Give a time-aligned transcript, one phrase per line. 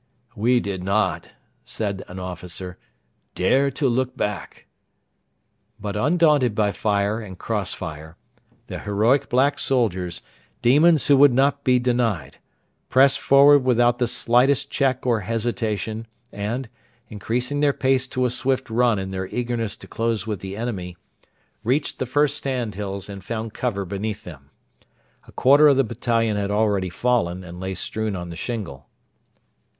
[0.35, 1.29] 'We did not,'
[1.63, 2.79] said an officer,
[3.35, 4.65] 'dare to look back.'
[5.79, 8.17] But undaunted by fire and cross fire,
[8.65, 10.23] the heroic black soldiers
[10.63, 12.37] demons who would not be denied
[12.89, 16.67] pressed forward without the slightest check or hesitation, and,
[17.09, 20.97] increasing their pace to a swift run in their eagerness to close with the enemy,
[21.63, 24.49] reached the first sandhills and found cover beneath them.
[25.27, 28.87] A quarter of the battalion had already fallen, and lay strewn on the shingle.